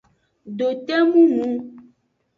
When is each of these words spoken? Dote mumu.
Dote 0.57 0.95
mumu. 1.09 1.45